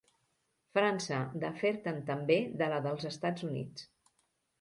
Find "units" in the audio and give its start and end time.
3.49-3.85